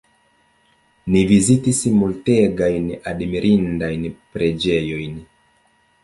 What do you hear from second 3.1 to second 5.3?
admirindajn preĝejojn.